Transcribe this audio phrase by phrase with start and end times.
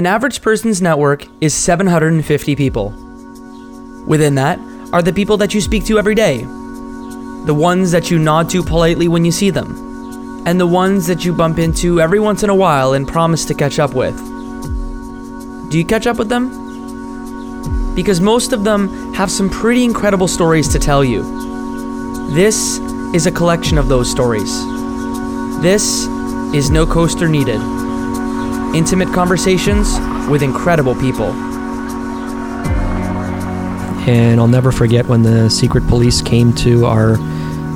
[0.00, 2.88] An average person's network is 750 people.
[4.06, 4.58] Within that
[4.94, 8.62] are the people that you speak to every day, the ones that you nod to
[8.62, 12.48] politely when you see them, and the ones that you bump into every once in
[12.48, 14.16] a while and promise to catch up with.
[15.70, 17.94] Do you catch up with them?
[17.94, 21.20] Because most of them have some pretty incredible stories to tell you.
[22.32, 22.78] This
[23.14, 24.50] is a collection of those stories.
[25.60, 26.06] This
[26.54, 27.89] is No Coaster Needed.
[28.74, 29.98] Intimate conversations
[30.28, 31.32] with incredible people.
[34.08, 37.14] And I'll never forget when the secret police came to our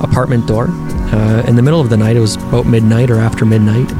[0.01, 2.15] apartment door uh, in the middle of the night.
[2.15, 3.91] It was about midnight or after midnight,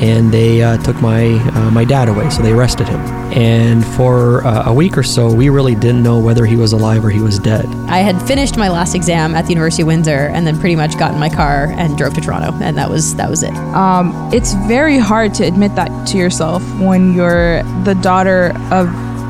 [0.00, 2.28] and they uh, took my uh, my dad away.
[2.30, 3.00] So they arrested him.
[3.32, 7.04] And for uh, a week or so, we really didn't know whether he was alive
[7.04, 7.66] or he was dead.
[7.88, 10.98] I had finished my last exam at the University of Windsor, and then pretty much
[10.98, 13.54] got in my car and drove to Toronto, and that was that was it.
[13.74, 18.88] Um, it's very hard to admit that to yourself when you're the daughter of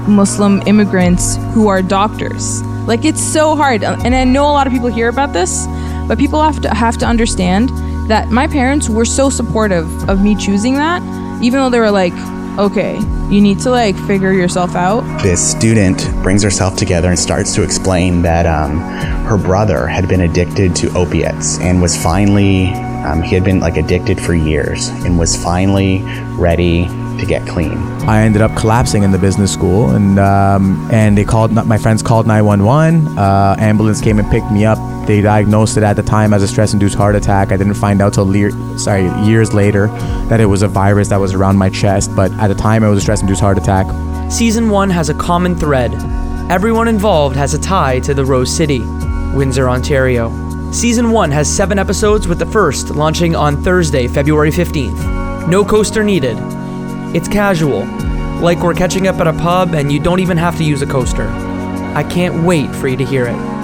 [0.08, 2.62] Muslim immigrants who are doctors.
[2.86, 5.66] Like it's so hard, and I know a lot of people hear about this,
[6.06, 7.70] but people have to have to understand
[8.08, 11.02] that my parents were so supportive of me choosing that,
[11.42, 12.14] even though they were like,
[12.58, 12.98] "Okay,
[13.28, 17.62] you need to like figure yourself out." This student brings herself together and starts to
[17.62, 18.80] explain that um,
[19.26, 22.72] her brother had been addicted to opiates and was finally
[23.06, 26.02] um, he had been like addicted for years and was finally
[26.36, 27.76] ready to get clean.
[28.08, 31.52] I ended up collapsing in the business school, and um, and they called.
[31.52, 33.18] My friends called 911.
[33.18, 34.78] Uh, ambulance came and picked me up.
[35.06, 37.52] They diagnosed it at the time as a stress-induced heart attack.
[37.52, 39.86] I didn't find out till le- sorry years later
[40.28, 42.14] that it was a virus that was around my chest.
[42.16, 43.86] But at the time, it was a stress-induced heart attack.
[44.30, 45.94] Season 1 has a common thread.
[46.50, 48.80] Everyone involved has a tie to the Rose City,
[49.34, 50.30] Windsor, Ontario.
[50.72, 55.48] Season 1 has seven episodes, with the first launching on Thursday, February 15th.
[55.48, 56.36] No coaster needed.
[57.16, 57.86] It's casual,
[58.42, 60.86] like we're catching up at a pub and you don't even have to use a
[60.86, 61.26] coaster.
[61.96, 63.55] I can't wait for you to hear it.